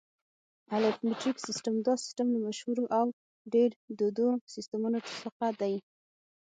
[0.75, 3.05] الف: مټریک سیسټم: دا سیسټم له مشهورو او
[3.53, 5.75] ډېرو دودو سیسټمونو څخه دی.